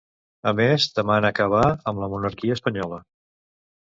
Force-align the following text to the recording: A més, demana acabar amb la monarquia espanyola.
A 0.51 0.53
més, 0.59 0.85
demana 0.99 1.29
acabar 1.35 1.67
amb 1.91 2.03
la 2.05 2.09
monarquia 2.13 2.57
espanyola. 2.61 3.01